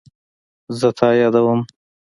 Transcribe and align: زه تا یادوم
زه 0.79 0.89
تا 0.97 1.07
یادوم 1.21 1.59